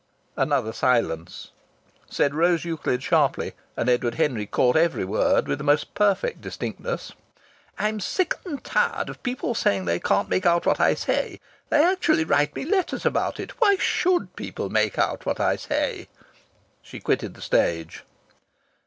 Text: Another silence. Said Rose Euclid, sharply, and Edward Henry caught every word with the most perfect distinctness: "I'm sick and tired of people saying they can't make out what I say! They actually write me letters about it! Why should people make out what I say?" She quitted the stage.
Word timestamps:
Another 0.35 0.73
silence. 0.73 1.51
Said 2.09 2.33
Rose 2.33 2.65
Euclid, 2.65 3.03
sharply, 3.03 3.53
and 3.77 3.87
Edward 3.87 4.15
Henry 4.15 4.47
caught 4.47 4.75
every 4.75 5.05
word 5.05 5.47
with 5.47 5.59
the 5.59 5.63
most 5.63 5.93
perfect 5.93 6.41
distinctness: 6.41 7.13
"I'm 7.77 7.99
sick 7.99 8.33
and 8.43 8.63
tired 8.63 9.09
of 9.09 9.21
people 9.21 9.53
saying 9.53 9.85
they 9.85 9.99
can't 9.99 10.27
make 10.27 10.47
out 10.47 10.65
what 10.65 10.79
I 10.79 10.95
say! 10.95 11.39
They 11.69 11.85
actually 11.85 12.23
write 12.23 12.55
me 12.55 12.65
letters 12.65 13.05
about 13.05 13.39
it! 13.39 13.61
Why 13.61 13.75
should 13.77 14.35
people 14.35 14.71
make 14.71 14.97
out 14.97 15.27
what 15.27 15.39
I 15.39 15.55
say?" 15.55 16.07
She 16.81 16.99
quitted 16.99 17.35
the 17.35 17.41
stage. 17.43 18.03